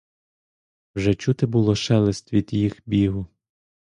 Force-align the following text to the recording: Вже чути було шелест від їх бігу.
Вже 0.95 1.13
чути 1.15 1.45
було 1.45 1.75
шелест 1.75 2.33
від 2.33 2.53
їх 2.53 2.81
бігу. 2.85 3.27